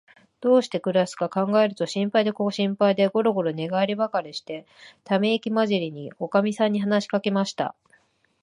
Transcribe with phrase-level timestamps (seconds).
[0.39, 4.65] どうしてくらすかかんがえると、心配で心配で、ごろごろ寝がえりばかりして、
[5.03, 7.75] ためいきまじりに、おかみさんに話しかけました。